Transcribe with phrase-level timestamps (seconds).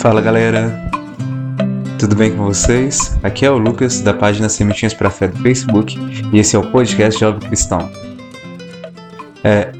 [0.00, 0.72] Fala galera,
[1.98, 3.18] tudo bem com vocês?
[3.22, 5.94] Aqui é o Lucas da página Sementinhas para Fé do Facebook
[6.32, 7.80] e esse é o podcast Jovem Cristão.
[9.44, 9.70] É,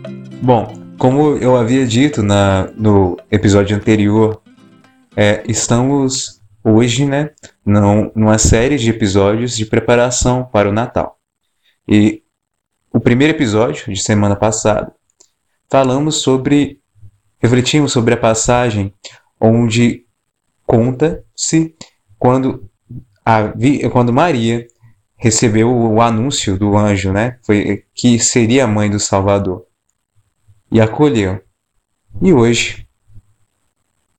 [0.43, 4.43] bom, como eu havia dito na, no episódio anterior,
[5.17, 7.31] é, estamos hoje, né,
[7.65, 11.19] num, numa série de episódios de preparação para o Natal.
[11.89, 12.23] E
[12.93, 14.93] o primeiro episódio de semana passada
[15.71, 16.79] falamos sobre
[17.39, 18.93] refletimos sobre a passagem
[19.41, 20.05] onde
[20.71, 21.75] conta-se
[22.17, 22.71] quando,
[23.25, 23.53] a,
[23.91, 24.69] quando Maria
[25.17, 27.41] recebeu o anúncio do anjo, né?
[27.43, 29.67] Foi, que seria a mãe do Salvador.
[30.71, 31.43] E acolheu.
[32.23, 32.87] E hoje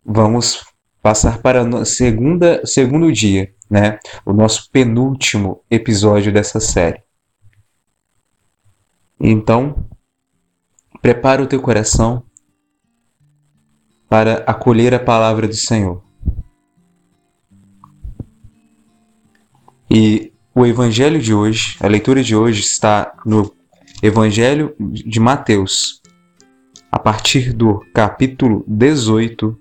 [0.03, 0.65] vamos
[1.01, 3.97] passar para o segunda, segundo dia, né?
[4.25, 7.01] O nosso penúltimo episódio dessa série.
[9.17, 9.89] Então,
[11.01, 12.25] prepara o teu coração
[14.09, 16.10] para acolher a palavra do Senhor.
[19.93, 23.53] E o evangelho de hoje, a leitura de hoje está no
[24.01, 26.01] Evangelho de Mateus,
[26.89, 29.59] a partir do capítulo 18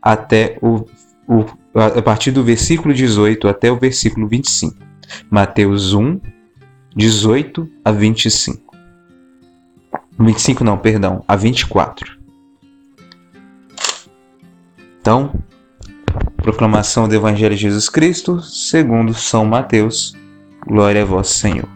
[0.00, 0.86] até o,
[1.26, 4.76] o a partir do versículo 18 até o versículo 25.
[5.28, 6.20] Mateus 1,
[6.94, 8.76] 18 a 25.
[10.20, 12.16] 25 não, perdão, a 24.
[15.00, 15.34] Então,
[16.44, 20.14] proclamação do Evangelho de Jesus Cristo, segundo São Mateus.
[20.66, 21.66] Glória a vós, Senhor.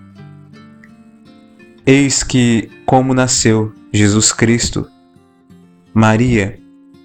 [1.86, 4.86] Eis que, como nasceu Jesus Cristo,
[5.94, 6.58] Maria,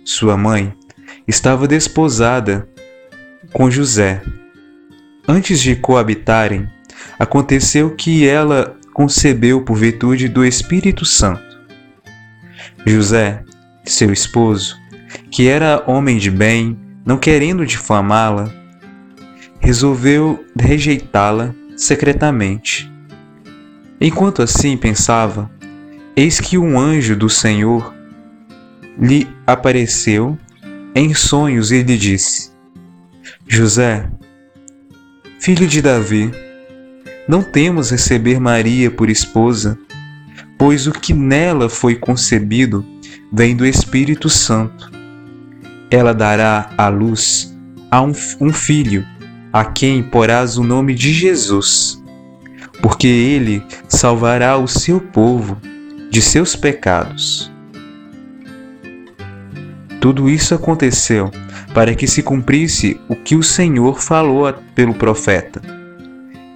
[0.03, 0.73] sua mãe,
[1.25, 2.67] estava desposada
[3.53, 4.21] com José.
[5.25, 6.67] Antes de coabitarem,
[7.17, 11.61] aconteceu que ela concebeu por virtude do Espírito Santo.
[12.85, 13.41] José,
[13.85, 14.75] seu esposo,
[15.31, 18.51] que era homem de bem, não querendo difamá-la,
[19.59, 22.91] resolveu rejeitá-la secretamente.
[23.99, 25.49] Enquanto assim pensava,
[26.15, 27.93] eis que um anjo do Senhor
[28.97, 30.37] lhe apareceu
[30.95, 32.51] em sonhos e lhe disse:
[33.47, 34.09] José,
[35.39, 36.31] filho de Davi,
[37.27, 39.77] não temos receber Maria por esposa,
[40.57, 42.85] pois o que nela foi concebido
[43.31, 44.91] vem do Espírito Santo
[45.89, 47.55] ela dará à luz
[47.91, 48.11] a um,
[48.41, 49.05] um filho,
[49.51, 52.01] a quem porás o nome de Jesus,
[52.81, 55.57] porque ele salvará o seu povo
[56.09, 57.51] de seus pecados.
[60.01, 61.31] Tudo isso aconteceu
[61.73, 65.61] para que se cumprisse o que o Senhor falou pelo profeta.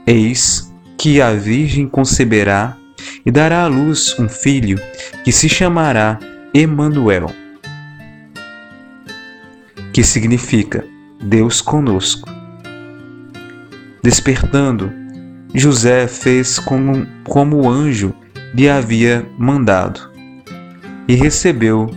[0.06, 2.76] Eis que a Virgem conceberá
[3.26, 4.80] e dará à luz um filho
[5.24, 6.20] que se chamará
[6.54, 7.32] Emanuel
[9.98, 10.86] que significa
[11.20, 12.30] Deus conosco.
[14.04, 14.92] Despertando,
[15.56, 18.14] José fez como, como o anjo
[18.54, 20.00] lhe havia mandado
[21.08, 21.90] e recebeu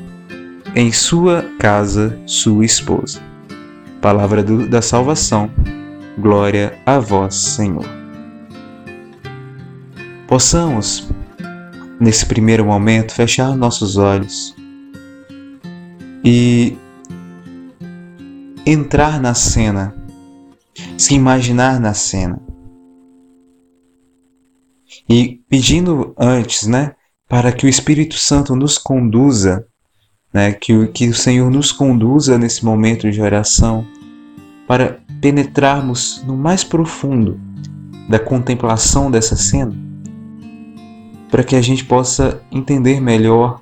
[0.74, 3.20] em sua casa sua esposa.
[4.00, 5.50] Palavra do, da salvação,
[6.16, 7.84] glória a vós, Senhor.
[10.26, 11.06] Possamos,
[12.00, 14.56] nesse primeiro momento, fechar nossos olhos
[16.24, 16.78] e
[18.66, 19.94] entrar na cena,
[20.96, 22.40] se imaginar na cena.
[25.08, 26.94] E pedindo antes, né,
[27.28, 29.66] para que o Espírito Santo nos conduza,
[30.32, 33.86] né, que, que o Senhor nos conduza nesse momento de oração,
[34.66, 37.40] para penetrarmos no mais profundo
[38.08, 39.72] da contemplação dessa cena,
[41.30, 43.60] para que a gente possa entender melhor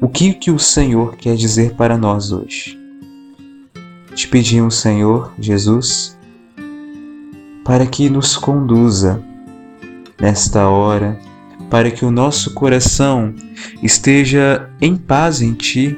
[0.00, 2.81] o que, que o Senhor quer dizer para nós hoje.
[4.14, 6.18] Te pedimos, Senhor Jesus,
[7.64, 9.22] para que nos conduza
[10.20, 11.18] nesta hora,
[11.70, 13.34] para que o nosso coração
[13.82, 15.96] esteja em paz em Ti,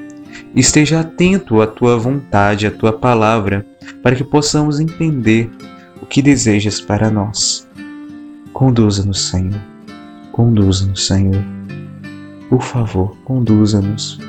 [0.55, 3.67] esteja atento à Tua vontade, à Tua palavra,
[4.03, 5.50] para que possamos entender
[6.00, 7.67] o que desejas para nós.
[8.53, 9.61] Conduza-nos, Senhor.
[10.31, 11.44] Conduza-nos, Senhor.
[12.49, 14.21] Por favor, conduza-nos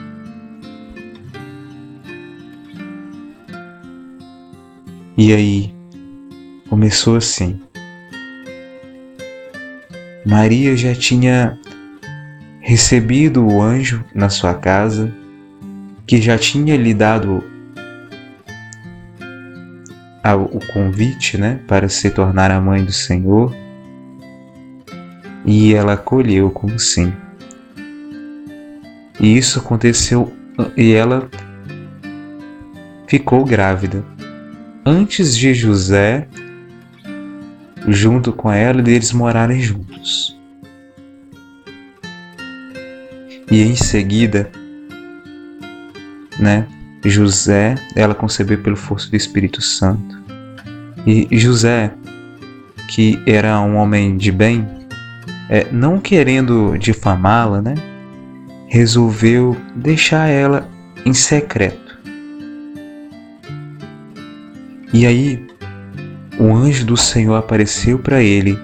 [5.17, 5.73] E aí,
[6.67, 7.62] começou assim.
[10.25, 11.57] Maria já tinha
[12.59, 15.09] recebido o anjo na sua casa,
[16.06, 17.41] que já tinha lhe dado
[20.51, 23.56] o convite né, para se tornar a mãe do Senhor,
[25.45, 27.13] e ela acolheu como sim.
[29.18, 30.33] E isso aconteceu,
[30.75, 31.29] e ela
[33.07, 34.14] ficou grávida.
[34.87, 36.27] Antes de José,
[37.87, 40.37] junto com ela, deles morarem juntos.
[43.49, 44.51] E em seguida,
[46.39, 46.67] né,
[47.03, 50.23] José, ela concebeu pelo força do Espírito Santo.
[51.03, 51.91] E José,
[52.87, 54.67] que era um homem de bem,
[55.49, 57.73] é, não querendo difamá-la, né,
[58.67, 60.69] resolveu deixar ela
[61.03, 61.84] em secreto.
[64.95, 65.45] E aí,
[66.39, 68.57] o anjo do Senhor apareceu para ele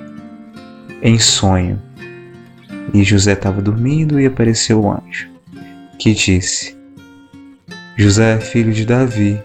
[1.04, 1.78] em sonho.
[2.94, 5.28] E José estava dormindo e apareceu o anjo,
[6.00, 6.74] que disse:
[7.98, 9.42] José, filho de Davi,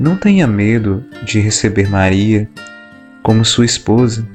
[0.00, 2.50] não tenha medo de receber Maria
[3.22, 4.26] como sua esposa,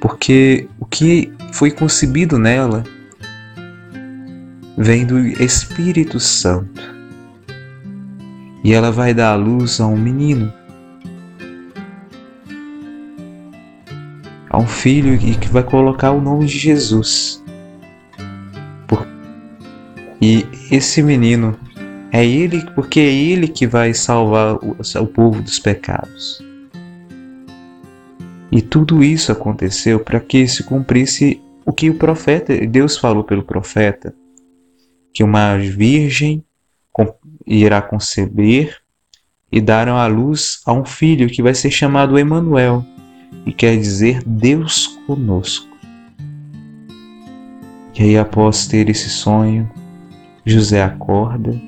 [0.00, 2.84] porque o que foi concebido nela
[4.78, 6.80] vem do Espírito Santo.
[8.62, 10.59] E ela vai dar à luz a um menino,
[14.50, 17.40] a um filho e que vai colocar o nome de Jesus.
[20.20, 21.58] E esse menino
[22.12, 26.44] é ele, porque é ele que vai salvar o, o povo dos pecados.
[28.52, 33.44] E tudo isso aconteceu para que se cumprisse o que o profeta, Deus falou pelo
[33.44, 34.14] profeta,
[35.14, 36.44] que uma virgem
[37.46, 38.76] irá conceber
[39.50, 42.84] e dar à luz a um filho que vai ser chamado Emanuel,
[43.44, 45.68] e quer dizer Deus conosco.
[47.98, 49.70] E aí após ter esse sonho,
[50.44, 51.60] José acorda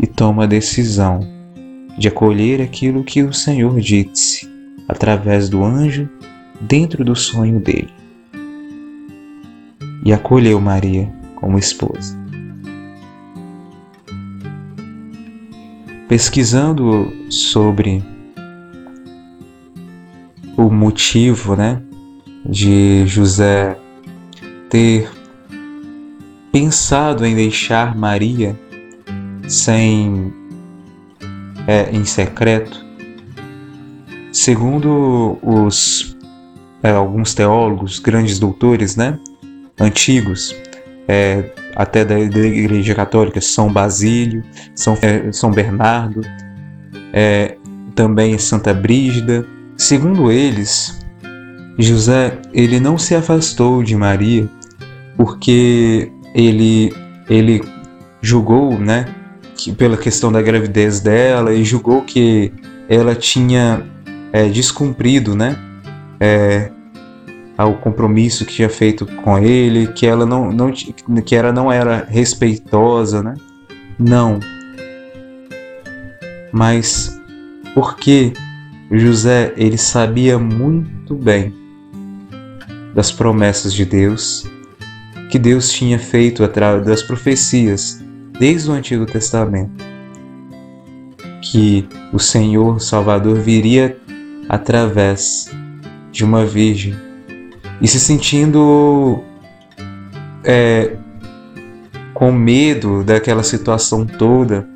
[0.00, 1.20] e toma a decisão
[1.98, 4.48] de acolher aquilo que o Senhor disse
[4.88, 6.08] através do anjo
[6.60, 7.92] dentro do sonho dele.
[10.04, 12.16] E acolheu Maria como esposa.
[16.08, 18.02] Pesquisando sobre
[20.58, 21.80] o motivo, né,
[22.44, 23.78] de José
[24.68, 25.08] ter
[26.50, 28.58] pensado em deixar Maria
[29.46, 30.32] sem
[31.64, 32.84] é, em secreto,
[34.32, 36.16] segundo os
[36.82, 39.16] é, alguns teólogos, grandes doutores, né,
[39.80, 40.54] antigos,
[41.06, 44.42] é, até da, Igreja Católica, São Basílio,
[44.74, 46.20] São, é, São Bernardo,
[47.12, 47.56] é,
[47.94, 49.46] também Santa Brígida.
[49.78, 50.98] Segundo eles,
[51.78, 54.48] José ele não se afastou de Maria
[55.16, 56.92] porque ele
[57.30, 57.62] ele
[58.20, 59.06] julgou, né,
[59.54, 62.52] que, pela questão da gravidez dela e julgou que
[62.88, 63.84] ela tinha
[64.32, 65.56] é, descumprido, né,
[66.18, 66.70] é,
[67.56, 72.04] ao compromisso que tinha feito com ele, que ela não, não que ela não era
[72.08, 73.34] respeitosa, né?
[73.98, 74.40] Não.
[76.52, 77.20] Mas
[77.74, 78.32] porque
[78.90, 81.54] José ele sabia muito bem
[82.94, 84.48] das promessas de Deus
[85.30, 88.02] que Deus tinha feito através das profecias
[88.38, 89.84] desde o Antigo Testamento,
[91.42, 93.96] que o Senhor Salvador viria
[94.48, 95.50] através
[96.10, 96.94] de uma virgem.
[97.80, 99.22] E se sentindo
[100.44, 100.96] é,
[102.14, 104.66] com medo daquela situação toda,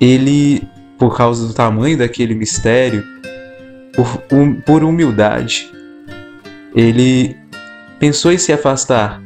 [0.00, 0.66] ele,
[0.98, 3.04] por causa do tamanho daquele mistério,
[3.94, 5.70] por, um, por humildade,
[6.74, 7.36] ele
[7.98, 9.24] pensou em se afastar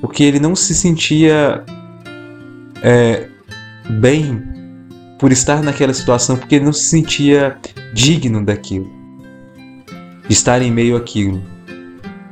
[0.00, 1.64] porque ele não se sentia
[2.82, 3.26] é,
[3.88, 4.42] bem
[5.18, 7.56] por estar naquela situação, porque ele não se sentia
[7.92, 8.88] digno daquilo,
[10.28, 11.42] de estar em meio àquilo.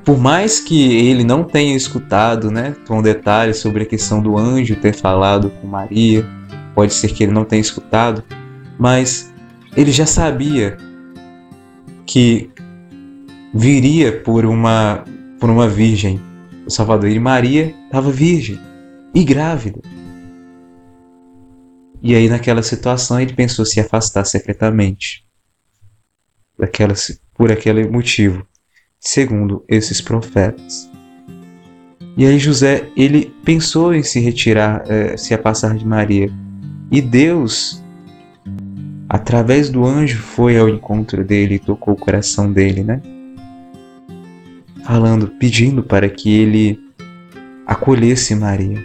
[0.04, 4.76] Por mais que ele não tenha escutado, né, com detalhes sobre a questão do anjo
[4.76, 6.24] ter falado com Maria,
[6.76, 8.22] pode ser que ele não tenha escutado,
[8.78, 9.32] mas
[9.76, 10.76] ele já sabia
[12.06, 12.50] que
[13.54, 15.04] viria por uma
[15.38, 16.20] por uma virgem
[16.66, 17.08] o Salvador.
[17.10, 18.58] E Maria estava virgem
[19.14, 19.80] e grávida.
[22.02, 25.24] E aí, naquela situação, ele pensou se afastar secretamente
[26.58, 26.94] daquela,
[27.34, 28.46] por aquele motivo,
[29.00, 30.90] segundo esses profetas.
[32.16, 36.30] E aí José ele pensou em se retirar, eh, se afastar de Maria.
[36.90, 37.82] E Deus,
[39.26, 43.02] através do anjo, foi ao encontro dele e tocou o coração dele, né?
[44.84, 46.78] falando, pedindo para que ele
[47.66, 48.80] acolhesse Maria.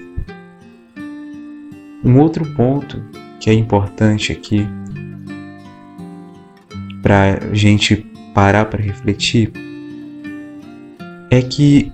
[2.03, 3.03] Um outro ponto
[3.39, 4.67] que é importante aqui
[7.03, 7.97] para a gente
[8.33, 9.51] parar para refletir
[11.29, 11.91] é que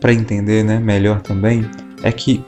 [0.00, 1.64] para entender, né, melhor também,
[2.02, 2.44] é que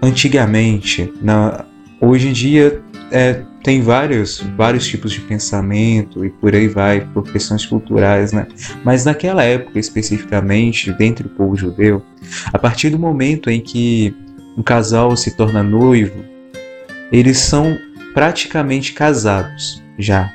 [0.00, 1.64] antigamente, na,
[2.00, 7.24] hoje em dia é, tem vários, vários tipos de pensamento e por aí vai, por
[7.24, 8.46] questões culturais, né?
[8.84, 12.02] Mas naquela época especificamente, dentro do povo judeu,
[12.52, 14.14] a partir do momento em que
[14.56, 16.24] um casal se torna noivo,
[17.12, 17.76] eles são
[18.14, 20.32] praticamente casados já.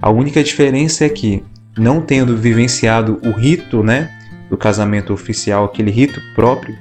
[0.00, 1.44] A única diferença é que,
[1.78, 4.10] não tendo vivenciado o rito, né,
[4.50, 6.76] do casamento oficial, aquele rito próprio,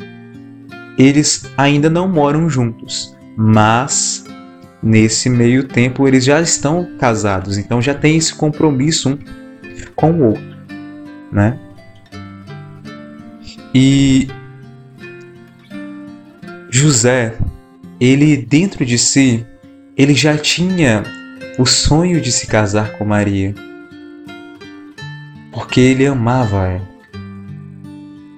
[0.97, 4.25] eles ainda não moram juntos, mas
[4.81, 9.17] nesse meio tempo eles já estão casados, então já tem esse compromisso um
[9.95, 10.57] com o outro,
[11.31, 11.57] né?
[13.73, 14.27] E
[16.69, 17.35] José,
[17.99, 19.45] ele dentro de si,
[19.95, 21.03] ele já tinha
[21.57, 23.53] o sonho de se casar com Maria,
[25.51, 26.89] porque ele amava ela.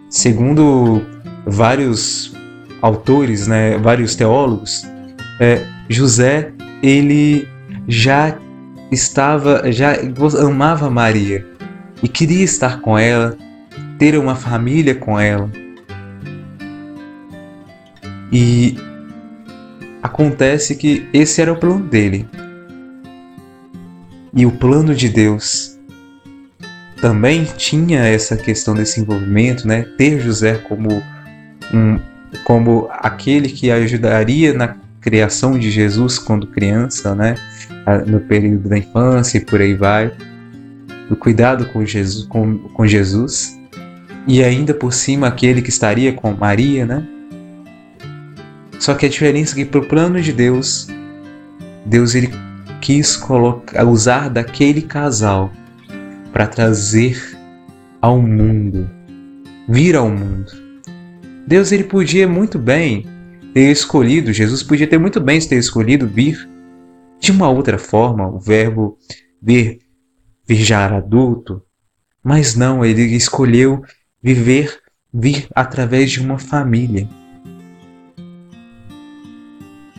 [0.09, 1.01] Segundo
[1.45, 2.33] vários
[2.81, 4.83] autores, né, vários teólogos,
[5.39, 7.47] é, José ele
[7.87, 8.37] já
[8.91, 9.95] estava, já
[10.41, 11.45] amava Maria
[12.01, 13.37] e queria estar com ela,
[13.97, 15.49] ter uma família com ela.
[18.31, 18.75] E
[20.01, 22.27] acontece que esse era o plano dele.
[24.33, 25.77] E o plano de Deus
[26.99, 29.83] também tinha essa questão desse envolvimento, né?
[29.97, 31.01] Ter José como
[31.73, 31.99] um
[32.43, 37.36] como aquele que ajudaria na criação de Jesus quando criança, né?
[38.07, 40.12] No período da infância e por aí vai.
[41.12, 43.60] O cuidado com Jesus, com, com Jesus.
[44.25, 47.05] E ainda por cima aquele que estaria com Maria, né?
[48.79, 50.88] Só que a diferença é que pro plano de Deus,
[51.86, 52.31] Deus ele
[52.79, 55.51] quis colocar, usar daquele casal
[56.31, 57.38] para trazer
[58.01, 58.89] ao mundo,
[59.67, 60.51] vir ao mundo.
[61.45, 63.05] Deus ele podia muito bem
[63.53, 66.50] ter escolhido, Jesus podia ter muito bem ter escolhido vir
[67.19, 68.98] de uma outra forma, o verbo
[69.41, 69.79] vir,
[70.48, 71.62] vir já adulto,
[72.24, 73.83] mas não, ele escolheu
[74.22, 74.79] viver,
[75.13, 77.07] vir através de uma família.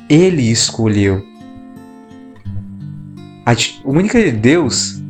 [0.09, 1.23] Ele escolheu.
[3.47, 5.03] A única de Deus,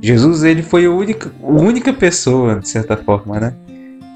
[0.00, 3.54] Jesus, ele foi a única, a única pessoa, de certa forma, né?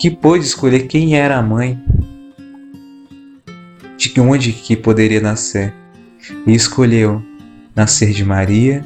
[0.00, 1.80] Que pôde escolher quem era a mãe
[4.12, 5.72] de onde que poderia nascer,
[6.46, 7.22] e escolheu
[7.74, 8.84] nascer de Maria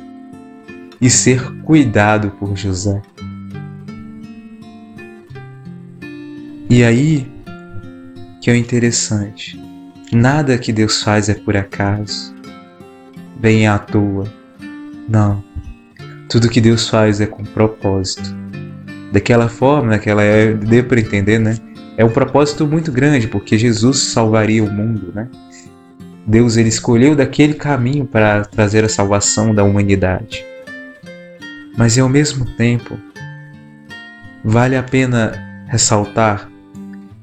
[1.00, 3.00] e ser cuidado por José.
[6.70, 7.26] E aí
[8.40, 9.60] que é o interessante.
[10.12, 12.34] Nada que Deus faz é por acaso,
[13.38, 14.32] vem à toa.
[15.08, 15.44] Não.
[16.28, 18.34] Tudo que Deus faz é com propósito.
[19.12, 20.22] Daquela forma, daquela
[20.66, 21.56] deu para entender, né?
[21.98, 25.28] É um propósito muito grande, porque Jesus salvaria o mundo, né?
[26.24, 30.46] Deus ele escolheu daquele caminho para trazer a salvação da humanidade.
[31.76, 32.96] Mas ao mesmo tempo,
[34.44, 36.48] vale a pena ressaltar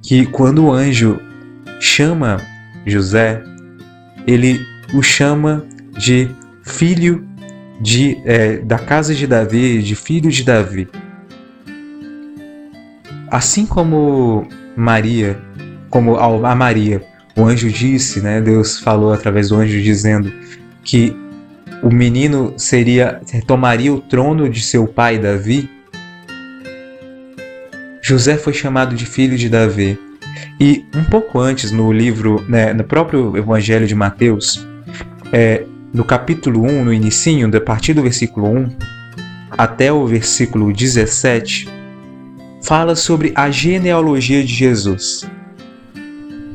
[0.01, 1.21] que quando o anjo
[1.79, 2.41] chama
[2.85, 3.41] José,
[4.27, 4.59] ele
[4.93, 5.65] o chama
[5.97, 6.29] de
[6.63, 7.25] filho
[7.79, 10.89] de, é, da casa de Davi, de filho de Davi.
[13.31, 15.39] Assim como Maria,
[15.89, 17.01] como a Maria,
[17.35, 18.41] o anjo disse, né?
[18.41, 20.31] Deus falou através do anjo dizendo
[20.83, 21.15] que
[21.81, 25.69] o menino seria tomaria o trono de seu pai Davi.
[28.01, 29.99] José foi chamado de filho de Davi.
[30.59, 34.65] E um pouco antes, no livro, né, no próprio Evangelho de Mateus,
[35.33, 38.95] é, no capítulo 1, no inicinho, a partir do versículo 1
[39.57, 41.67] até o versículo 17,
[42.65, 45.29] fala sobre a genealogia de Jesus.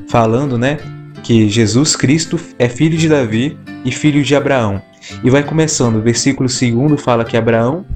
[0.09, 0.79] Falando, né,
[1.23, 4.83] que Jesus Cristo é filho de Davi e filho de Abraão.
[5.23, 7.87] E vai começando, o versículo 2 fala que Abraão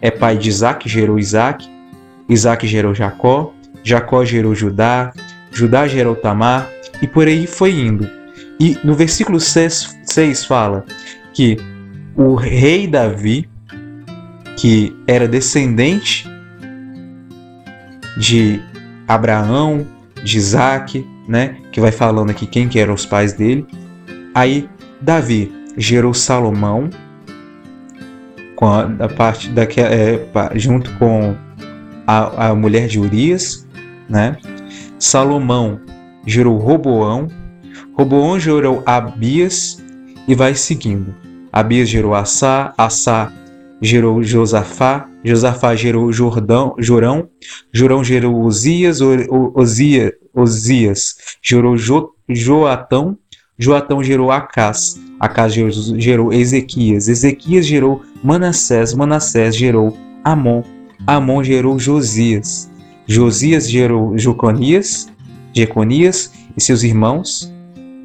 [0.00, 1.68] é pai de Isaac, gerou Isaac,
[2.28, 5.12] Isaac gerou Jacó, Jacó gerou Judá,
[5.50, 6.68] Judá gerou Tamar,
[7.02, 8.08] e por aí foi indo.
[8.60, 10.84] E no versículo 6, 6 fala
[11.34, 11.56] que
[12.14, 13.48] o rei Davi,
[14.56, 16.37] que era descendente
[18.18, 18.60] de
[19.06, 19.86] Abraão,
[20.22, 21.56] de Isaac, né?
[21.72, 23.66] Que vai falando aqui quem que eram os pais dele.
[24.34, 24.68] Aí
[25.00, 26.90] Davi gerou Salomão
[28.56, 31.36] com a, a parte da é, junto com
[32.06, 33.66] a, a mulher de Urias,
[34.08, 34.36] né?
[34.98, 35.80] Salomão
[36.26, 37.28] gerou Roboão,
[37.96, 39.82] Roboão gerou Abias
[40.26, 41.14] e vai seguindo.
[41.52, 43.32] Abias gerou Assá, Assá
[43.80, 47.28] gerou Josafá, Josafá gerou Jordão, Jorão,
[47.72, 49.00] Jorão gerou Osias,
[49.54, 53.18] Osia, Osias gerou jo, Joatão,
[53.58, 60.62] Joatão gerou Acás, Acás gerou, gerou Ezequias, Ezequias gerou Manassés, Manassés gerou Amon,
[61.06, 62.70] Amon gerou Josias,
[63.06, 65.08] Josias gerou Joconias,
[65.52, 67.52] Jeconias e seus irmãos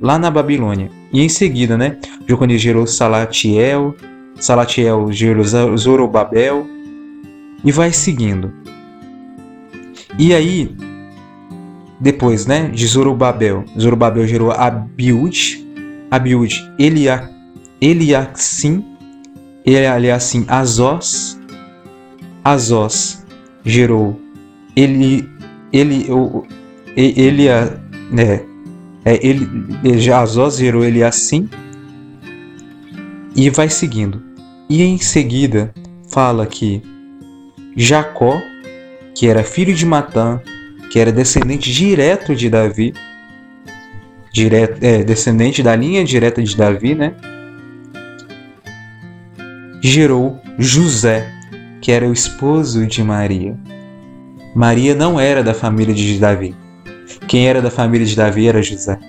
[0.01, 0.89] lá na Babilônia.
[1.11, 3.95] E em seguida, né, Joconias gerou Salatiel,
[4.39, 5.43] Salatiel gerou
[5.77, 6.72] Zorobabel
[7.63, 8.53] e vai seguindo.
[10.17, 10.75] E aí,
[11.99, 15.65] depois, né, de Zorobabel, Zorobabel gerou Abiúde,
[16.11, 17.29] Abiúde, Elia,
[17.81, 18.85] Eliasim,
[19.65, 21.39] Eliasim, Azós,
[22.43, 23.25] Azós
[23.63, 24.19] gerou
[24.75, 25.27] ele,
[25.71, 26.45] ele, o,
[26.95, 28.41] Elia, né,
[29.05, 31.49] é, ele, Azós gerou Eliasim
[33.35, 34.21] e vai seguindo.
[34.69, 35.73] E em seguida
[36.09, 36.81] fala que
[37.75, 38.41] Jacó,
[39.15, 40.41] que era filho de Matã,
[40.89, 42.93] que era descendente direto de Davi,
[44.31, 47.13] direto, é, descendente da linha direta de Davi, né?
[49.81, 51.31] Gerou José,
[51.81, 53.57] que era o esposo de Maria.
[54.55, 56.55] Maria não era da família de Davi.
[57.27, 58.99] Quem era da família de Davi era José.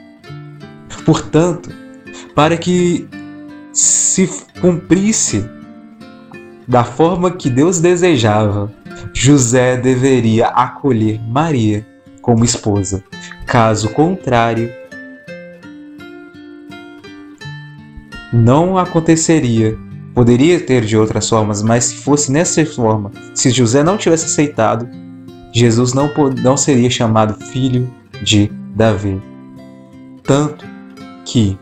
[1.05, 1.71] Portanto,
[2.35, 3.07] para que
[3.73, 4.29] se
[4.61, 5.45] cumprisse
[6.67, 8.73] da forma que Deus desejava,
[9.13, 11.87] José deveria acolher Maria
[12.23, 13.05] como esposa.
[13.47, 14.71] Caso contrário,
[18.33, 19.79] não aconteceria.
[20.15, 24.89] Poderia ter de outras formas, mas se fosse nessa forma, se José não tivesse aceitado,
[25.53, 27.93] Jesus não, não seria chamado filho
[28.23, 29.21] de Davi.
[30.23, 30.65] Tanto
[31.25, 31.59] que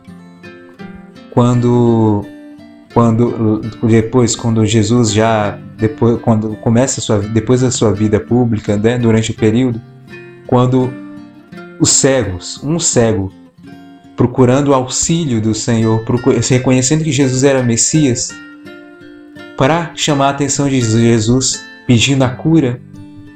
[1.31, 2.25] quando
[2.93, 8.99] quando depois quando Jesus já depois quando começa sua depois da sua vida pública, né,
[8.99, 9.81] durante o período,
[10.47, 10.93] quando
[11.81, 13.33] os cegos, um cego
[14.17, 16.05] procurando o auxílio do Senhor,
[16.49, 18.31] reconhecendo que Jesus era Messias,
[19.57, 22.81] para chamar a atenção de Jesus, pedindo a cura,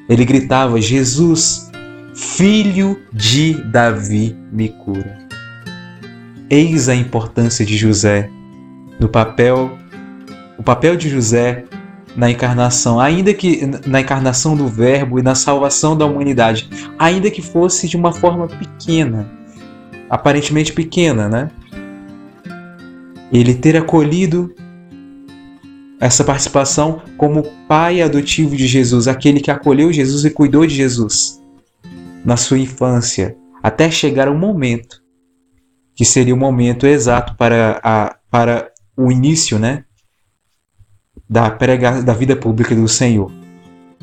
[0.08, 1.70] ele gritava: Jesus,
[2.14, 5.18] filho de Davi, me cura.
[6.48, 8.30] Eis a importância de José
[8.98, 9.76] no papel,
[10.58, 11.64] o papel de José
[12.16, 17.42] na encarnação, ainda que na encarnação do Verbo e na salvação da humanidade, ainda que
[17.42, 19.30] fosse de uma forma pequena,
[20.08, 21.50] aparentemente pequena, né?
[23.30, 24.54] Ele ter acolhido
[26.00, 31.42] essa participação como pai adotivo de Jesus, aquele que acolheu Jesus e cuidou de Jesus
[32.24, 35.04] na sua infância, até chegar o momento
[35.96, 39.84] que seria o momento exato para, a, para o início, né,
[41.28, 43.30] da, prega, da vida pública do Senhor.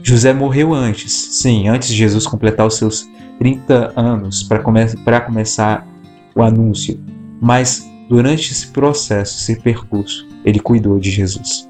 [0.02, 4.82] José morreu antes, sim, antes de Jesus completar os seus 30 anos para come
[5.26, 5.88] começar
[6.36, 7.00] o anúncio.
[7.42, 11.68] Mas durante esse processo, esse percurso, ele cuidou de Jesus.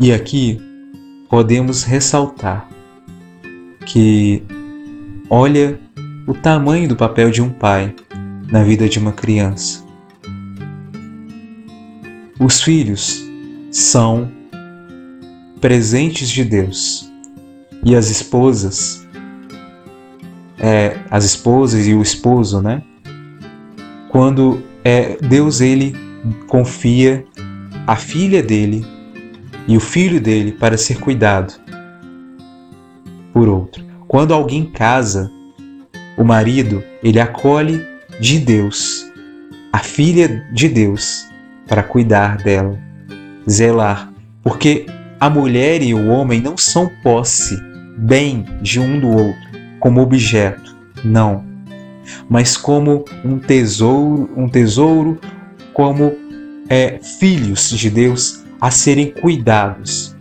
[0.00, 0.60] E aqui
[1.30, 2.68] podemos ressaltar
[3.86, 4.42] que
[5.30, 5.78] olha
[6.26, 7.94] o tamanho do papel de um pai
[8.50, 9.83] na vida de uma criança.
[12.38, 13.24] Os filhos
[13.70, 14.30] são
[15.60, 17.10] presentes de Deus.
[17.84, 19.06] E as esposas,
[20.58, 22.82] é, as esposas e o esposo, né?
[24.08, 25.94] Quando é, Deus ele
[26.48, 27.24] confia
[27.86, 28.84] a filha dele
[29.68, 31.54] e o filho dele para ser cuidado
[33.32, 33.84] por outro.
[34.08, 35.30] Quando alguém casa,
[36.16, 37.84] o marido ele acolhe
[38.20, 39.06] de Deus
[39.72, 41.26] a filha de Deus
[41.66, 42.78] para cuidar dela
[43.48, 44.86] zelar, porque
[45.20, 47.58] a mulher e o homem não são posse,
[47.96, 49.42] bem de um do outro,
[49.80, 51.44] como objeto, não,
[52.28, 55.18] mas como um tesouro, um tesouro,
[55.72, 56.12] como
[56.68, 60.16] é, filhos de Deus a serem cuidados.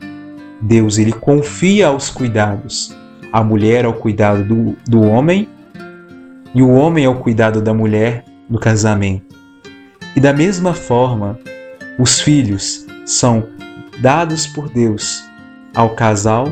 [0.61, 2.95] Deus ele confia aos cuidados,
[3.31, 5.49] a mulher ao cuidado do, do homem
[6.53, 9.32] e o homem ao cuidado da mulher no casamento.
[10.15, 11.39] E da mesma forma,
[11.97, 13.47] os filhos são
[13.99, 15.23] dados por Deus
[15.75, 16.47] ao casal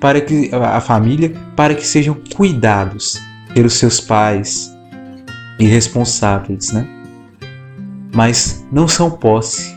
[0.00, 3.20] para que a família para que sejam cuidados
[3.54, 4.76] pelos seus pais
[5.58, 6.86] e responsáveis, né?
[8.14, 9.74] Mas não são posse.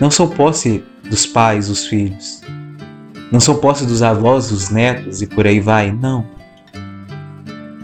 [0.00, 2.40] Não são posse dos pais, dos filhos.
[3.30, 6.26] Não são posse dos avós, dos netos e por aí vai, não.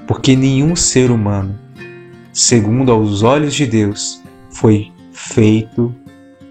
[0.07, 1.59] Porque nenhum ser humano,
[2.33, 5.95] segundo aos olhos de Deus, foi feito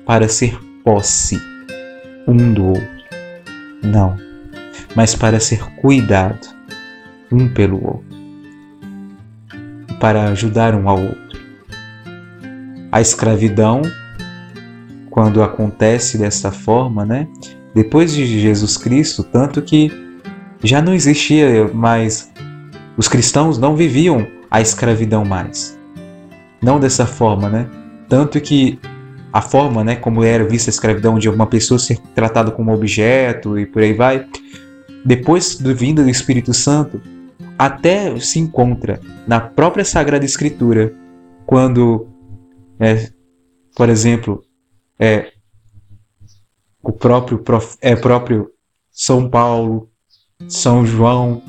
[0.06, 1.39] para ser posse
[2.28, 3.00] um do outro.
[3.84, 4.18] Não,
[4.96, 6.60] mas para ser cuidado.
[7.32, 8.18] um pelo outro,
[10.00, 11.39] para ajudar um ao outro.
[12.92, 13.84] A escravidão,
[15.12, 17.28] quando acontece dessa forma, né?
[17.76, 19.92] Depois de Jesus Cristo, tanto que
[20.63, 22.32] já não existia mais,
[22.98, 25.78] os cristãos não viviam a escravidão mais.
[26.62, 27.68] Não dessa forma, né?
[28.08, 28.80] Tanto que
[29.32, 33.60] a forma, né, como era vista a escravidão de uma pessoa ser tratada como objeto
[33.60, 34.26] e por aí vai,
[35.06, 37.00] depois do vindo do Espírito Santo,
[37.58, 40.94] até se encontra na própria Sagrada Escritura,
[41.46, 42.08] quando,
[42.80, 43.10] é,
[43.76, 44.44] por exemplo,
[45.00, 45.32] é,
[46.82, 47.44] o próprio,
[47.82, 48.50] é, próprio
[48.92, 49.90] São Paulo,
[50.48, 51.42] São João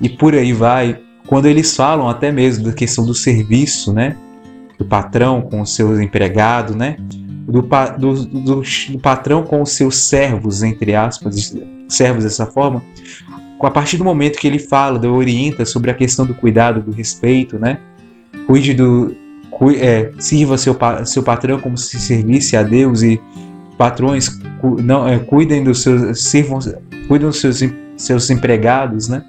[0.00, 4.16] e por aí vai, quando eles falam até mesmo da questão do serviço, né?
[4.78, 6.96] Do patrão com os seus empregados, né?
[7.46, 11.54] Do, do, do, do patrão com os seus servos, entre aspas,
[11.88, 12.82] servos dessa forma,
[13.60, 17.58] a partir do momento que ele fala, orienta sobre a questão do cuidado, do respeito,
[17.58, 17.78] né?
[18.46, 19.14] Cuide do.
[19.50, 23.20] Cu, é, sirva seu, seu patrão como se servisse a Deus e
[23.76, 24.28] patrões
[24.60, 26.22] cu, não, é, cuidem dos seus.
[26.22, 26.58] Sirvam,
[27.06, 27.60] cuidem dos seus,
[27.96, 29.22] seus empregados, né?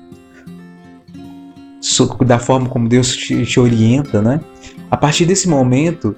[2.26, 4.42] Da forma como Deus te, te orienta, né?
[4.92, 6.15] A partir desse momento,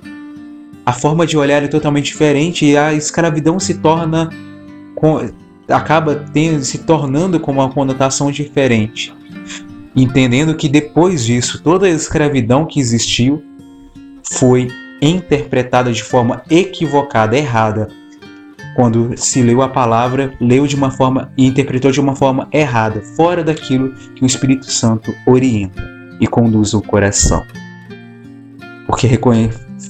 [0.86, 4.30] a forma de olhar é totalmente diferente e a escravidão se torna
[5.68, 9.14] acaba tendo, se tornando com uma conotação diferente.
[9.96, 13.44] Entendendo que depois disso, toda a escravidão que existiu
[14.24, 14.70] foi
[15.02, 17.88] interpretada de forma equivocada, errada.
[18.76, 23.02] Quando se leu a palavra, leu de uma forma e interpretou de uma forma errada,
[23.16, 25.84] fora daquilo que o Espírito Santo orienta
[26.20, 27.44] e conduz o coração.
[28.88, 29.08] Porque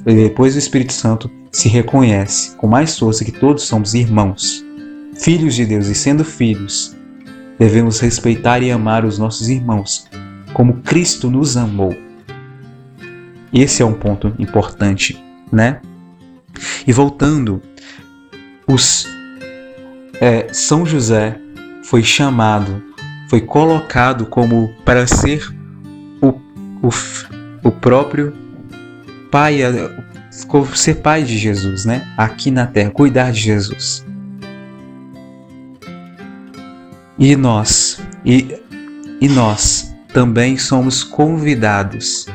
[0.05, 4.65] depois do Espírito Santo se reconhece com mais força que todos somos irmãos
[5.21, 6.97] filhos de Deus e sendo filhos,
[7.59, 10.07] devemos respeitar e amar os nossos irmãos
[10.51, 11.95] como Cristo nos amou.
[13.53, 15.79] Esse é um ponto importante, né?
[16.87, 17.61] E voltando,
[18.71, 19.07] os,
[20.19, 21.37] é, São José
[21.83, 22.81] foi chamado,
[23.29, 25.53] foi colocado como para ser
[26.21, 26.29] o,
[26.81, 26.89] o,
[27.63, 28.33] o próprio
[29.29, 29.59] pai,
[30.73, 32.07] ser pai de Jesus, né?
[32.17, 34.05] Aqui na terra, cuidar de Jesus.
[37.19, 38.57] E nós, e,
[39.19, 42.25] e nós também somos convidados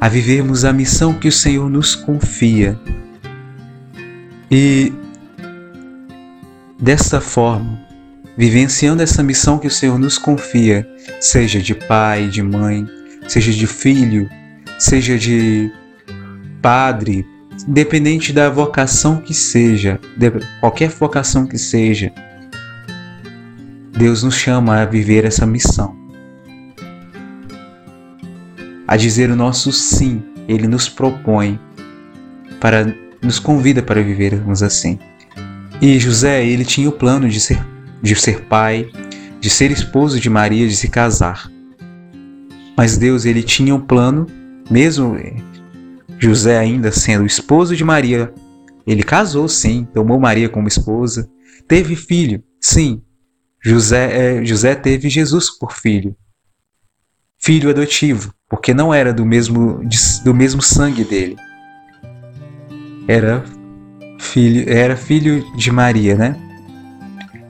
[0.00, 2.78] a vivermos a missão que o Senhor nos confia.
[4.50, 4.92] E
[6.78, 7.80] dessa forma,
[8.36, 10.88] vivenciando essa missão que o Senhor nos confia,
[11.20, 12.86] seja de pai, de mãe,
[13.26, 14.30] seja de filho,
[14.78, 15.72] seja de
[16.62, 17.26] padre,
[17.66, 20.00] independente da vocação que seja,
[20.60, 22.12] qualquer vocação que seja,
[23.96, 25.96] Deus nos chama a viver essa missão.
[28.86, 31.58] A dizer o nosso sim, Ele nos propõe,
[32.60, 34.98] para nos convida para vivermos assim.
[35.80, 37.64] E José, ele tinha o plano de ser,
[38.02, 38.90] de ser pai,
[39.40, 41.50] de ser esposo de Maria, de se casar.
[42.76, 44.26] Mas Deus, ele tinha um plano,
[44.68, 45.16] mesmo
[46.18, 48.32] José ainda sendo esposo de Maria,
[48.86, 51.28] ele casou sim, tomou Maria como esposa,
[51.68, 53.02] teve filho, sim,
[53.62, 56.16] José, é, José teve Jesus por filho.
[57.38, 59.80] Filho adotivo, porque não era do mesmo,
[60.24, 61.36] do mesmo sangue dele.
[63.06, 63.44] Era
[64.18, 66.36] filho, era filho de Maria, né?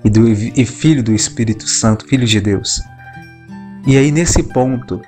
[0.04, 2.81] E, do, e filho do Espírito Santo, filho de Deus.
[3.87, 5.00] E aí, nesse ponto,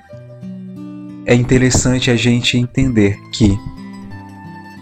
[1.25, 3.57] é interessante a gente entender que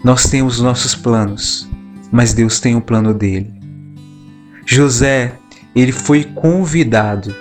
[0.02, 1.68] nós temos nossos planos,
[2.10, 3.52] mas Deus tem o um plano dele.
[4.66, 5.34] José
[5.74, 7.34] ele foi convidado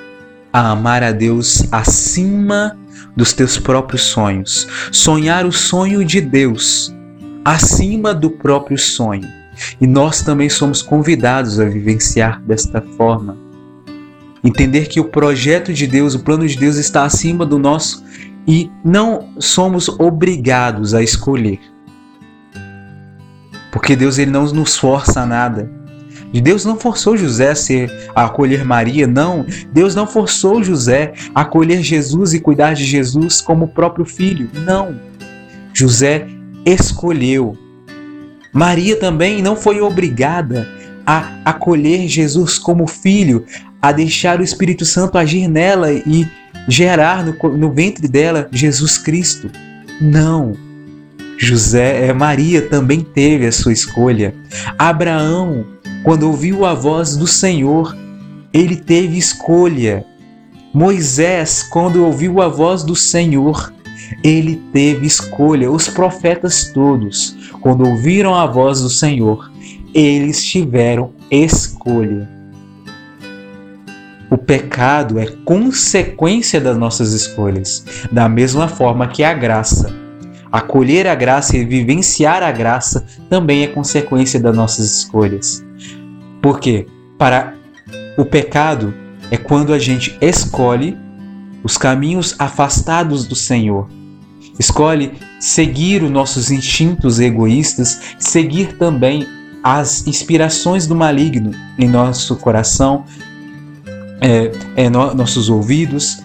[0.52, 2.78] a amar a Deus acima
[3.15, 6.93] dos teus próprios sonhos, sonhar o sonho de Deus
[7.43, 9.28] acima do próprio sonho.
[9.80, 13.38] E nós também somos convidados a vivenciar desta forma.
[14.43, 18.04] Entender que o projeto de Deus, o plano de Deus está acima do nosso
[18.47, 21.60] e não somos obrigados a escolher.
[23.71, 25.69] Porque Deus ele não nos força a nada.
[26.41, 29.45] Deus não forçou José a, ser, a acolher Maria, não.
[29.73, 34.49] Deus não forçou José a acolher Jesus e cuidar de Jesus como o próprio filho,
[34.65, 34.99] não.
[35.73, 36.28] José
[36.65, 37.58] escolheu.
[38.54, 40.67] Maria também não foi obrigada
[41.06, 43.45] a acolher Jesus como filho,
[43.82, 46.28] a deixar o Espírito Santo agir nela e
[46.67, 49.50] gerar no, no ventre dela Jesus Cristo.
[50.02, 50.54] Não.
[51.38, 54.36] José, é, Maria também teve a sua escolha.
[54.78, 55.65] Abraão
[56.04, 57.95] quando ouviu a voz do Senhor,
[58.54, 60.06] ele teve escolha.
[60.74, 63.74] Moisés, quando ouviu a voz do Senhor,
[64.24, 65.72] ele teve escolha.
[65.72, 69.52] Os profetas todos, quando ouviram a voz do Senhor,
[69.93, 72.28] eles tiveram escolha.
[74.30, 79.91] O pecado é consequência das nossas escolhas, da mesma forma que a graça.
[80.52, 85.63] Acolher a graça e vivenciar a graça também é consequência das nossas escolhas.
[86.41, 87.56] Porque para
[88.17, 88.93] o pecado
[89.32, 90.98] é quando a gente escolhe
[91.63, 93.89] os caminhos afastados do Senhor.
[94.60, 99.26] Escolhe seguir os nossos instintos egoístas, seguir também
[99.63, 103.06] as inspirações do maligno em nosso coração,
[104.19, 106.22] é, é no, nossos ouvidos.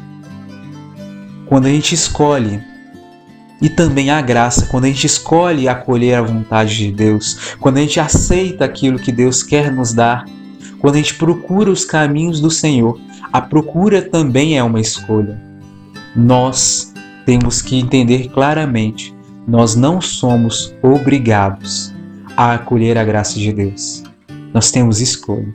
[1.46, 2.60] Quando a gente escolhe,
[3.62, 7.80] e também a graça, quando a gente escolhe acolher a vontade de Deus, quando a
[7.80, 10.24] gente aceita aquilo que Deus quer nos dar,
[10.80, 12.98] quando a gente procura os caminhos do Senhor,
[13.32, 15.40] a procura também é uma escolha.
[16.14, 16.93] Nós
[17.24, 19.14] temos que entender claramente,
[19.46, 21.94] nós não somos obrigados
[22.36, 24.02] a acolher a graça de Deus.
[24.52, 25.54] Nós temos escolha.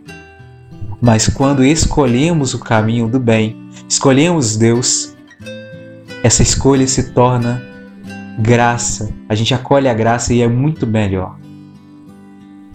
[1.02, 3.56] Mas quando escolhemos o caminho do bem,
[3.88, 5.16] escolhemos Deus,
[6.24, 7.64] essa escolha se torna
[8.40, 9.10] graça.
[9.28, 11.38] A gente acolhe a graça e é muito melhor.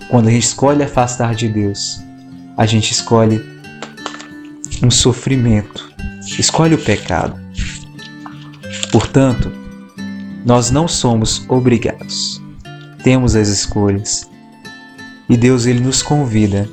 [0.09, 2.01] Quando a gente escolhe afastar de Deus,
[2.57, 3.45] a gente escolhe
[4.83, 5.93] um sofrimento,
[6.39, 7.44] escolhe o pecado.
[8.95, 9.51] Portanto,
[10.47, 12.41] nós não somos obrigados.
[13.03, 14.31] Temos as escolhas.
[15.29, 16.71] E Deus ele nos convida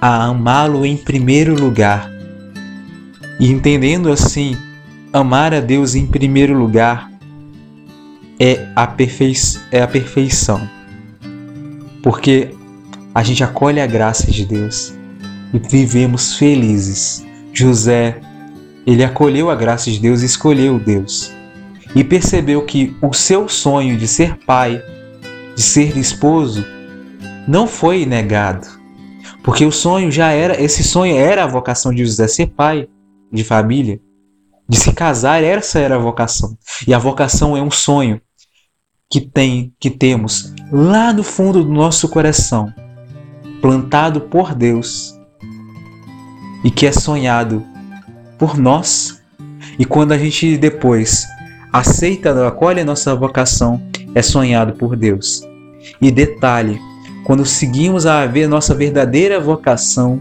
[0.00, 2.08] a amá-lo em primeiro lugar.
[3.40, 4.56] E entendendo assim,
[5.12, 7.10] amar a Deus em primeiro lugar
[8.38, 9.32] é a, perfei
[9.72, 10.70] é a perfeição.
[12.00, 12.54] Porque
[13.12, 14.94] a gente acolhe a graça de Deus
[15.52, 17.26] e vivemos felizes.
[17.52, 18.20] José,
[18.86, 21.39] ele acolheu a graça de Deus e escolheu Deus.
[21.94, 24.82] E percebeu que o seu sonho de ser pai,
[25.54, 26.64] de ser esposo,
[27.48, 28.80] não foi negado
[29.42, 32.88] porque o sonho já era, esse sonho era a vocação de José ser pai
[33.32, 34.00] de família,
[34.68, 36.56] de se casar, essa era a vocação.
[36.86, 38.20] E a vocação é um sonho
[39.08, 42.72] que tem, que temos lá no fundo do nosso coração,
[43.60, 45.14] plantado por Deus
[46.62, 47.64] e que é sonhado
[48.38, 49.22] por nós.
[49.78, 51.26] E quando a gente depois
[51.72, 53.82] aceita, acolhe a nossa vocação,
[54.14, 55.42] é sonhado por Deus.
[56.00, 56.80] E detalhe,
[57.24, 60.20] quando seguimos a ver nossa verdadeira vocação,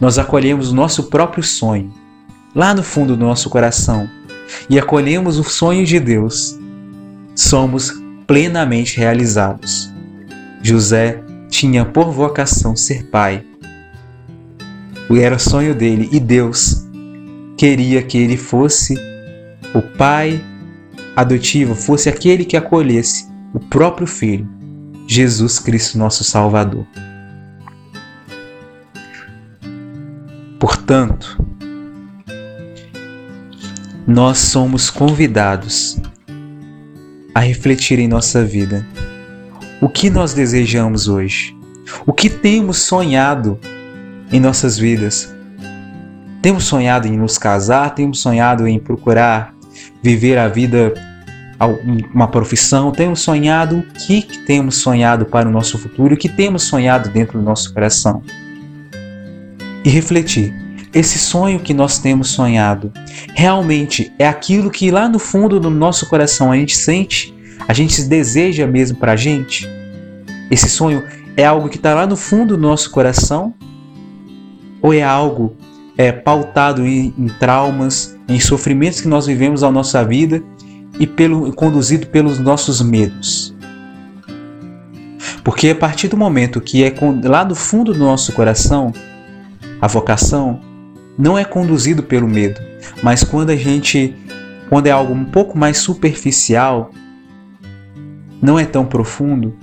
[0.00, 1.92] nós acolhemos o nosso próprio sonho,
[2.54, 4.08] lá no fundo do nosso coração,
[4.68, 6.58] e acolhemos o sonho de Deus,
[7.34, 7.92] somos
[8.26, 9.92] plenamente realizados.
[10.62, 13.44] José tinha por vocação ser pai.
[15.10, 16.86] Era o sonho dele e Deus
[17.56, 18.94] queria que ele fosse
[19.74, 20.42] o pai
[21.16, 24.48] adotivo, fosse aquele que acolhesse o próprio filho.
[25.06, 26.86] Jesus Cristo, nosso Salvador.
[30.60, 31.42] Portanto,
[34.06, 35.98] nós somos convidados
[37.34, 38.86] a refletir em nossa vida
[39.80, 41.56] o que nós desejamos hoje,
[42.06, 43.58] o que temos sonhado
[44.32, 45.34] em nossas vidas.
[46.42, 49.57] Temos sonhado em nos casar, temos sonhado em procurar
[50.02, 50.94] viver a vida
[52.14, 56.62] uma profissão, temos sonhado o que, temos sonhado para o nosso futuro, o que temos
[56.62, 58.22] sonhado dentro do nosso coração.
[59.84, 60.54] E refletir,
[60.94, 62.92] esse sonho que nós temos sonhado
[63.34, 67.34] realmente é aquilo que lá no fundo do nosso coração a gente sente,
[67.66, 69.68] a gente deseja mesmo para a gente?
[70.50, 71.02] Esse sonho
[71.36, 73.52] é algo que está lá no fundo do nosso coração?
[74.80, 75.56] Ou é algo
[75.98, 80.40] é, pautado em, em traumas, em sofrimentos que nós vivemos na nossa vida
[80.98, 83.54] e pelo, conduzido pelos nossos medos.
[85.42, 88.92] Porque a partir do momento que é lá do fundo do nosso coração,
[89.80, 90.60] a vocação
[91.18, 92.60] não é conduzido pelo medo,
[93.02, 94.14] mas quando a gente,
[94.68, 96.92] quando é algo um pouco mais superficial,
[98.40, 99.56] não é tão profundo,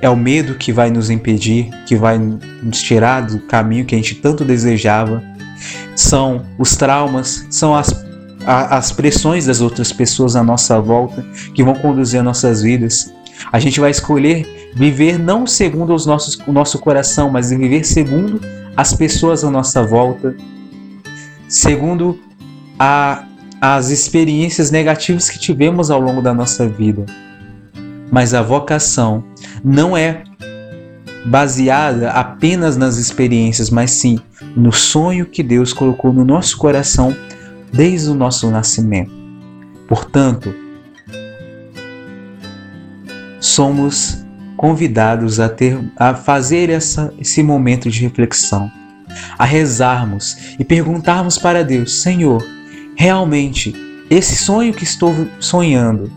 [0.00, 3.98] é o medo que vai nos impedir, que vai nos tirar do caminho que a
[3.98, 5.33] gente tanto desejava.
[5.96, 8.04] São os traumas, são as
[8.46, 11.24] a, as pressões das outras pessoas à nossa volta
[11.54, 13.12] que vão conduzir as nossas vidas.
[13.50, 18.40] A gente vai escolher viver não segundo os nossos, o nosso coração, mas viver segundo
[18.76, 20.36] as pessoas à nossa volta,
[21.48, 22.18] segundo
[22.78, 23.24] a,
[23.60, 27.06] as experiências negativas que tivemos ao longo da nossa vida.
[28.10, 29.24] Mas a vocação
[29.64, 30.24] não é
[31.24, 34.18] baseada apenas nas experiências, mas sim
[34.56, 37.16] no sonho que Deus colocou no nosso coração
[37.72, 39.12] desde o nosso nascimento.
[39.88, 40.54] Portanto,
[43.40, 44.24] somos
[44.56, 48.70] convidados a ter a fazer essa, esse momento de reflexão,
[49.38, 52.44] a rezarmos e perguntarmos para Deus, Senhor,
[52.96, 53.74] realmente
[54.08, 56.10] esse sonho que estou sonhando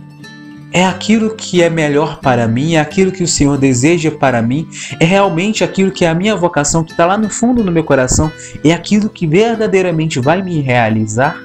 [0.77, 4.69] é aquilo que é melhor para mim, é aquilo que o Senhor deseja para mim,
[4.99, 7.83] é realmente aquilo que é a minha vocação, que está lá no fundo do meu
[7.83, 8.31] coração,
[8.63, 11.41] é aquilo que verdadeiramente vai me realizar?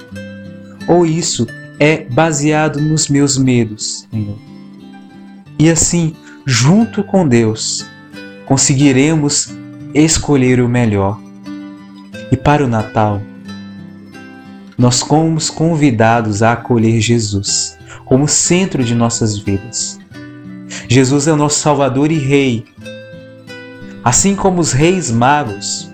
[0.87, 1.47] Ou isso
[1.79, 4.37] é baseado nos meus medos, Senhor?
[5.57, 6.15] E assim,
[6.45, 7.87] junto com Deus,
[8.45, 9.51] conseguiremos
[9.95, 11.19] escolher o melhor.
[12.31, 13.19] E para o Natal,
[14.77, 17.81] nós somos convidados a acolher Jesus
[18.13, 19.99] como centro de nossas vidas.
[20.87, 22.63] Jesus é o nosso Salvador e Rei.
[24.03, 25.91] Assim como os reis magos,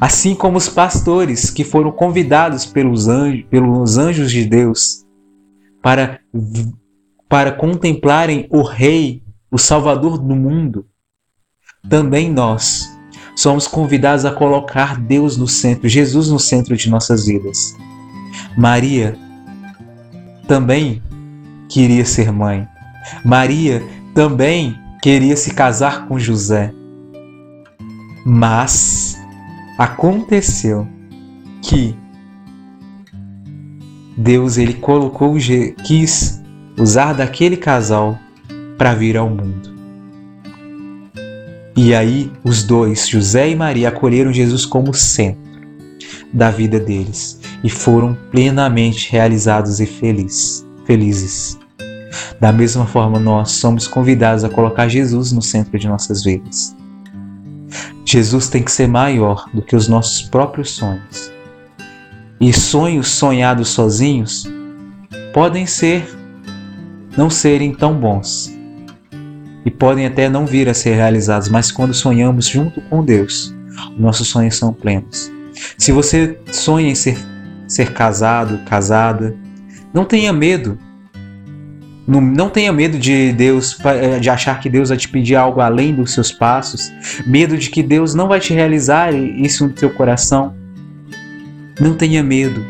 [0.00, 5.04] assim como os pastores que foram convidados pelos anjos, pelos anjos de Deus
[5.82, 6.20] para,
[7.28, 10.86] para contemplarem o Rei, o Salvador do mundo,
[11.90, 12.88] também nós
[13.36, 17.76] somos convidados a colocar Deus no centro, Jesus no centro de nossas vidas.
[18.56, 19.14] Maria
[20.48, 21.02] também
[21.70, 22.68] queria ser mãe.
[23.24, 23.82] Maria
[24.14, 26.74] também queria se casar com José.
[28.26, 29.16] Mas
[29.78, 30.86] aconteceu
[31.62, 31.96] que
[34.16, 35.36] Deus ele colocou
[35.84, 36.42] quis
[36.78, 38.18] usar daquele casal
[38.76, 39.70] para vir ao mundo.
[41.76, 45.40] E aí os dois, José e Maria, acolheram Jesus como centro
[46.32, 50.66] da vida deles e foram plenamente realizados e felizes.
[50.86, 51.59] felizes.
[52.40, 56.76] Da mesma forma, nós somos convidados a colocar Jesus no centro de nossas vidas.
[58.04, 61.30] Jesus tem que ser maior do que os nossos próprios sonhos.
[62.40, 64.48] E sonhos sonhados sozinhos
[65.32, 66.08] podem ser
[67.16, 68.52] não serem tão bons
[69.64, 73.54] e podem até não vir a ser realizados, mas quando sonhamos junto com Deus,
[73.98, 75.30] nossos sonhos são plenos.
[75.76, 77.18] Se você sonha em ser,
[77.68, 79.36] ser casado, casada,
[79.92, 80.78] não tenha medo
[82.06, 85.60] não, não tenha medo de Deus, eh, de achar que Deus vai te pedir algo
[85.60, 86.90] além dos seus passos,
[87.26, 90.54] medo de que Deus não vai te realizar isso no teu coração.
[91.78, 92.64] Não tenha medo.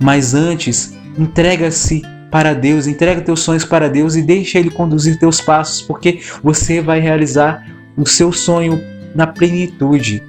[0.00, 5.40] Mas antes, entrega-se para Deus, entrega teus sonhos para Deus e deixa Ele conduzir teus
[5.40, 7.64] passos, porque você vai realizar
[7.96, 8.82] o seu sonho
[9.14, 10.22] na plenitude.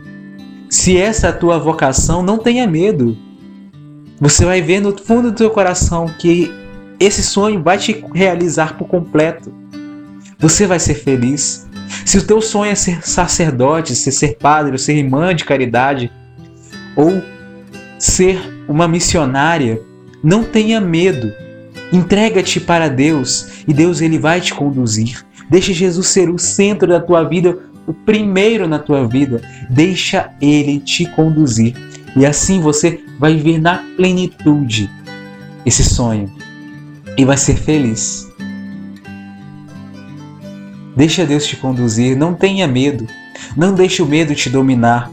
[0.70, 3.18] Se essa é a tua vocação, não tenha medo.
[4.20, 6.54] Você vai ver no fundo do teu coração que
[7.00, 9.54] esse sonho vai te realizar por completo.
[10.40, 11.68] Você vai ser feliz.
[12.06, 16.12] Se o teu sonho é ser sacerdote, ser, ser padre, ser irmã de caridade,
[16.96, 17.22] ou
[18.00, 19.82] ser uma missionária,
[20.24, 21.32] não tenha medo.
[21.92, 25.26] Entrega-te para Deus e Deus ele vai te conduzir.
[25.50, 29.42] Deixa Jesus ser o centro da tua vida, o primeiro na tua vida.
[29.70, 31.76] Deixa ele te conduzir.
[32.16, 34.90] E assim você vai ver na plenitude
[35.66, 36.32] esse sonho
[37.18, 38.32] e vai ser feliz.
[40.96, 43.06] Deixa Deus te conduzir, não tenha medo,
[43.56, 45.12] não deixe o medo te dominar.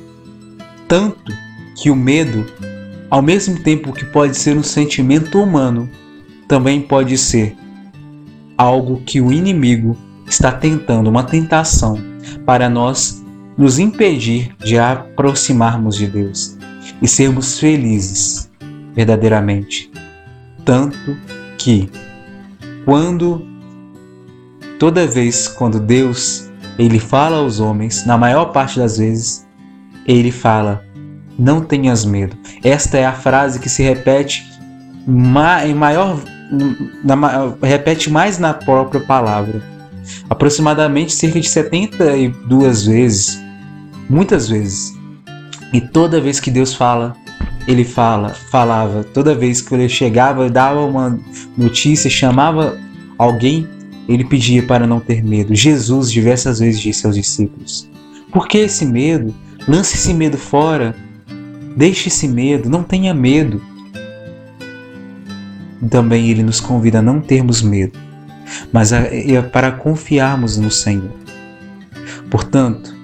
[0.86, 1.32] Tanto
[1.76, 2.46] que o medo,
[3.10, 5.90] ao mesmo tempo que pode ser um sentimento humano,
[6.46, 7.56] também pode ser
[8.56, 11.98] algo que o inimigo está tentando, uma tentação
[12.46, 13.22] para nós
[13.56, 16.56] nos impedir de aproximarmos de Deus
[17.00, 18.50] e sermos felizes
[18.94, 19.90] verdadeiramente.
[20.64, 21.16] Tanto
[21.62, 21.88] que
[22.84, 23.46] quando
[24.78, 29.46] toda vez quando Deus ele fala aos homens, na maior parte das vezes,
[30.06, 30.84] ele fala:
[31.38, 32.36] "Não tenhas medo".
[32.64, 34.44] Esta é a frase que se repete
[35.66, 36.18] em maior
[37.04, 39.62] na, repete mais na própria palavra.
[40.28, 43.40] Aproximadamente cerca de 72 vezes,
[44.10, 44.92] muitas vezes.
[45.72, 47.16] E toda vez que Deus fala,
[47.66, 51.18] ele fala, falava, toda vez que ele chegava, dava uma
[51.56, 52.78] notícia, chamava
[53.16, 53.68] alguém,
[54.08, 55.54] ele pedia para não ter medo.
[55.54, 57.88] Jesus diversas vezes disse aos discípulos:
[58.32, 59.34] Por que esse medo?
[59.68, 60.94] Lance esse medo fora.
[61.76, 63.62] Deixe esse medo, não tenha medo.
[65.88, 67.98] Também ele nos convida a não termos medo,
[68.72, 71.10] mas a, a, para confiarmos no Senhor.
[72.30, 72.94] Portanto,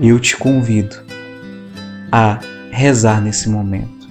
[0.00, 0.96] eu te convido
[2.10, 2.40] a
[2.72, 4.08] rezar nesse momento.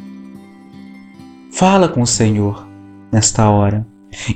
[1.51, 2.67] Fala com o Senhor
[3.11, 3.85] nesta hora.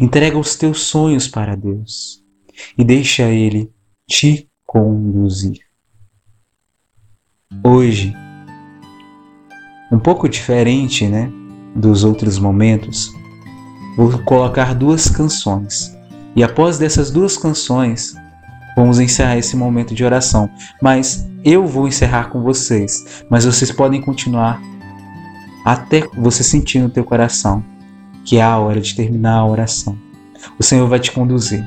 [0.01, 2.23] Entrega os teus sonhos para Deus
[2.77, 3.71] e deixa Ele
[4.09, 5.59] te conduzir.
[7.63, 8.13] Hoje,
[9.91, 11.31] um pouco diferente, né,
[11.75, 13.13] dos outros momentos,
[13.95, 15.95] vou colocar duas canções.
[16.35, 18.15] E após dessas duas canções,
[18.75, 20.49] vamos encerrar esse momento de oração.
[20.81, 24.59] Mas eu vou encerrar com vocês, mas vocês podem continuar
[25.63, 27.63] até você sentir no teu coração
[28.25, 29.95] que é a hora de terminar a oração.
[30.59, 31.63] O Senhor vai te conduzir.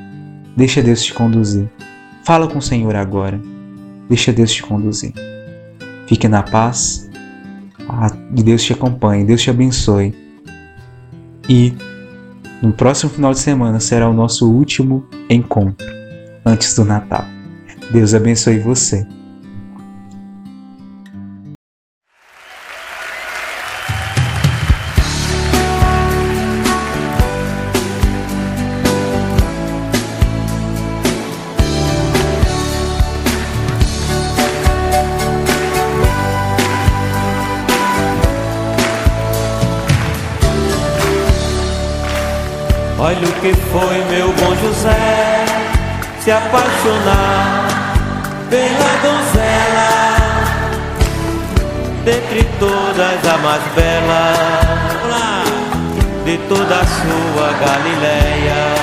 [0.57, 1.69] Deixa Deus te conduzir.
[2.25, 3.41] Fala com o Senhor agora.
[4.09, 5.13] Deixa Deus te conduzir.
[6.07, 7.09] Fique na paz.
[8.37, 9.25] E Deus te acompanhe.
[9.25, 10.13] Deus te abençoe.
[11.49, 11.73] E
[12.61, 15.87] no próximo final de semana será o nosso último encontro
[16.45, 17.25] antes do Natal.
[17.93, 19.07] Deus abençoe você.
[43.09, 45.47] Olha o que foi meu bom José
[46.21, 47.69] se apaixonar
[48.51, 49.91] pela donzela,
[52.05, 54.35] dentre todas a mais bela
[56.27, 58.75] de toda a sua Galileia.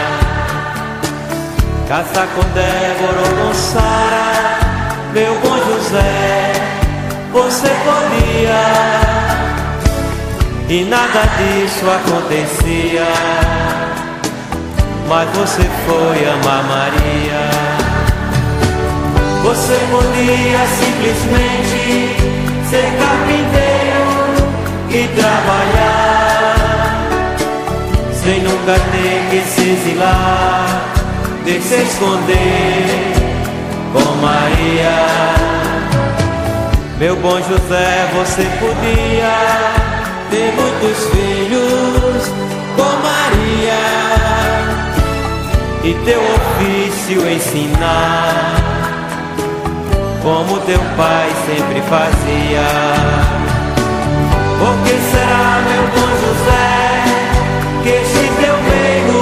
[1.87, 6.51] Casar com Débora ou com Sara, meu bom José,
[7.31, 8.63] você podia.
[10.67, 13.84] E nada disso acontecia
[15.07, 17.49] mas você foi amar Maria.
[19.43, 22.15] Você podia simplesmente
[22.69, 24.09] ser carpinteiro
[24.89, 26.95] e trabalhar,
[28.23, 30.65] sem nunca ter que se exilar,
[31.45, 33.13] ter que se esconder
[33.93, 34.97] com Maria.
[36.97, 39.35] Meu bom José, você podia
[40.31, 42.31] ter muitos filhos
[42.75, 43.24] com Maria
[45.85, 48.55] e teu ofício ensinar,
[50.23, 52.65] como teu pai sempre fazia.
[54.57, 56.73] Por que será, meu bom José,
[57.83, 59.21] que este teu meio,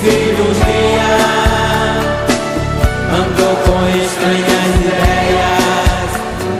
[0.00, 1.14] filho guia,
[3.18, 6.10] andou com estranhas ideias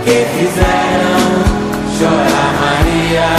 [0.05, 1.27] que fizeram
[1.97, 3.31] chorar Maria?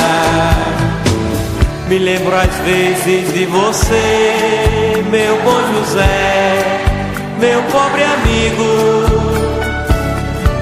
[1.90, 6.62] Me lembro às vezes de você meu bom José,
[7.40, 9.06] meu pobre amigo,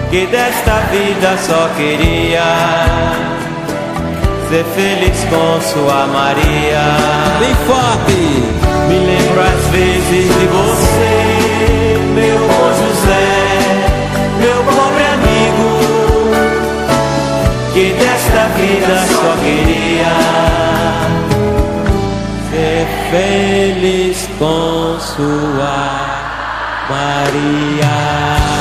[0.09, 2.43] que desta vida só queria
[4.47, 6.81] ser feliz com sua Maria.
[7.39, 8.57] Bem forte!
[8.87, 13.27] Me lembro às vezes de você, meu bom José,
[14.39, 15.69] meu pobre amigo,
[17.73, 20.46] que desta vida só queria
[23.11, 26.17] feliz com sua
[26.89, 28.56] Maria.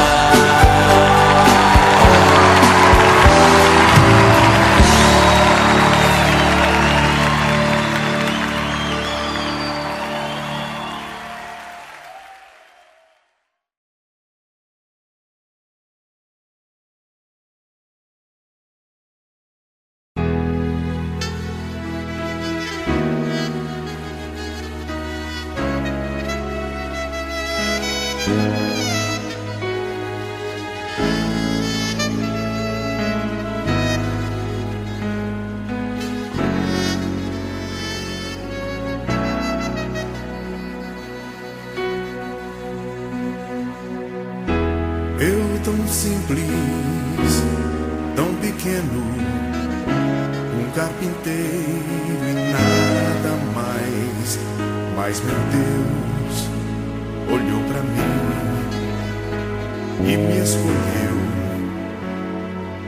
[60.17, 61.17] Me escolheu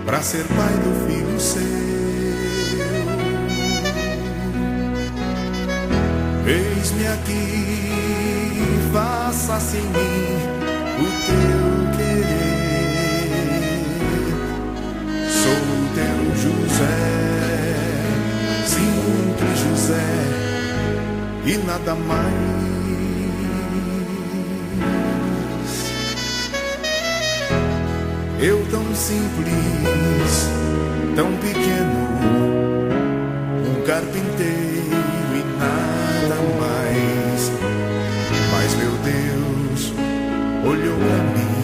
[0.07, 1.89] para ser pai do filho seu.
[6.47, 10.39] Eis-me aqui, faça-se em mim
[10.99, 11.63] o teu
[11.99, 13.29] querer.
[15.31, 15.61] Sou
[15.95, 17.01] teu José,
[18.67, 20.11] simples José,
[21.45, 22.48] e nada mais.
[28.41, 30.49] Eu tão simples,
[31.17, 32.09] tão pequeno,
[33.67, 34.95] um carpinteiro
[35.35, 37.51] e nada mais.
[38.53, 39.93] Mas meu Deus
[40.65, 41.55] olhou para mim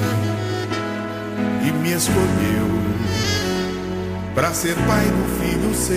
[1.69, 2.69] e me escolheu
[4.35, 5.95] para ser pai do filho seu.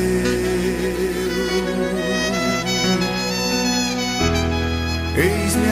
[5.17, 5.66] Eis-me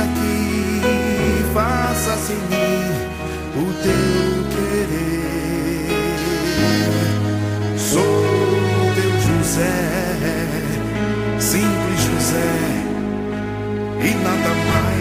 [14.06, 14.96] e nada mais.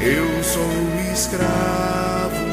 [0.00, 0.70] Eu sou
[1.12, 2.44] escravo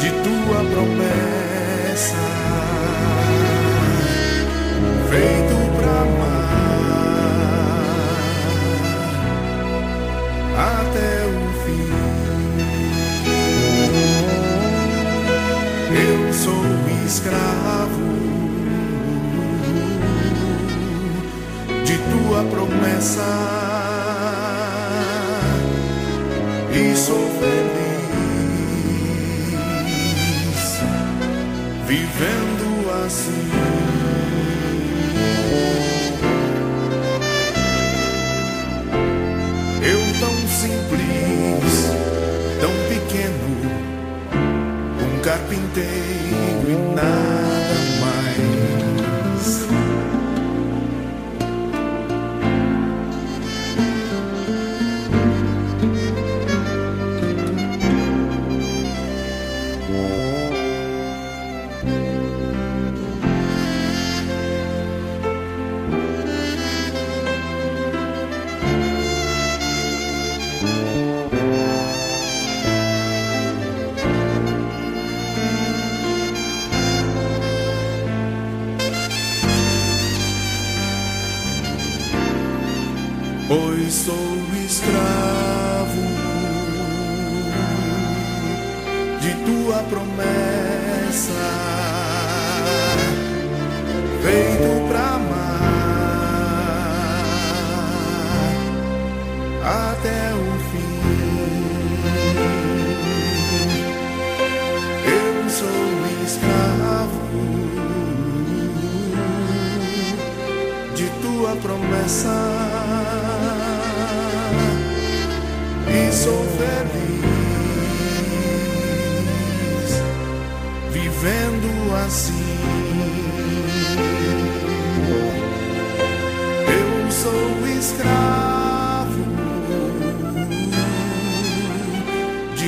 [0.00, 1.28] de tua promessa.
[17.08, 17.57] escravo
[22.38, 23.24] tua promessa
[26.72, 27.58] e sou feliz
[31.86, 33.48] vivendo assim.
[39.82, 41.72] Eu tão simples,
[42.60, 43.50] tão pequeno,
[45.00, 47.67] um carpinteiro e nada.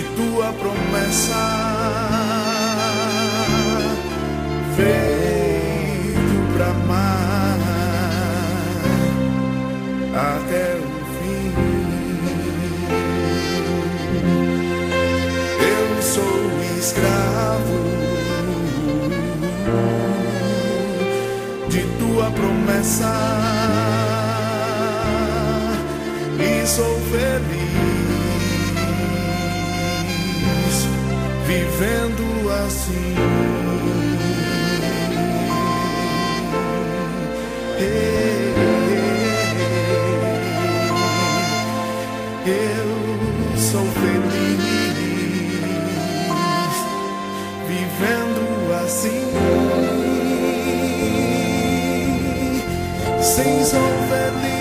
[0.00, 1.34] De tua promessa.
[4.76, 7.58] Feito pra amar
[10.14, 10.90] até o
[16.78, 17.80] escravo
[21.68, 23.12] de tua promessa.
[26.38, 27.69] E sou feliz
[31.50, 33.14] vivendo assim.
[42.46, 44.40] Eu sou feliz.
[48.84, 49.22] assim
[53.22, 54.59] sem resolver.